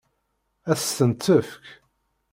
Ad 0.71 0.77
s-tent-tefk? 0.81 1.65